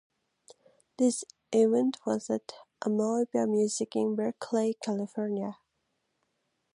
[0.97, 1.23] This
[1.53, 2.53] event was at
[2.83, 5.59] Amoeba Music in Berkeley, California.